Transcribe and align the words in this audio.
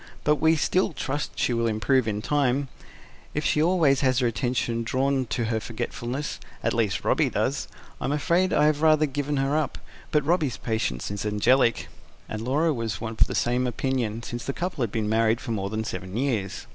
"But 0.23 0.37
we 0.37 0.55
still 0.55 0.93
trust 0.93 1.37
she 1.37 1.53
will 1.53 1.67
improve 1.67 2.07
in 2.07 2.23
time, 2.23 2.69
if 3.35 3.45
she 3.45 3.61
always 3.61 3.99
has 4.01 4.17
her 4.17 4.25
attention 4.25 4.81
drawn 4.81 5.27
to 5.27 5.43
her 5.45 5.59
forgetfulness 5.59 6.39
at 6.63 6.73
least 6.73 7.05
Robby 7.05 7.29
does; 7.29 7.67
I'm 8.01 8.11
afraid 8.11 8.51
I 8.51 8.65
have 8.65 8.81
rather 8.81 9.05
[P.165] 9.05 9.13
given 9.13 9.37
her 9.37 9.55
up. 9.55 9.77
But 10.09 10.25
Robby's 10.25 10.57
patience 10.57 11.11
is 11.11 11.23
angelic." 11.23 11.87
And 12.27 12.41
Laura 12.41 12.73
was 12.73 12.97
of 12.99 13.17
the 13.27 13.35
same 13.35 13.67
opinion, 13.67 14.23
since 14.23 14.43
the 14.43 14.53
couple 14.53 14.81
had 14.81 14.91
been 14.91 15.07
married 15.07 15.39
for 15.39 15.51
more 15.51 15.69
than 15.69 15.83
seven 15.83 16.17
years. 16.17 16.65